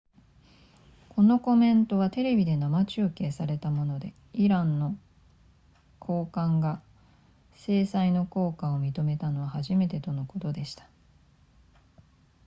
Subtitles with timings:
[1.09, 4.97] このコメントはテレビで生中継されたものでイランの
[5.99, 6.81] 高官が
[7.53, 10.89] 制裁の効果を認めたのは初めてのことでした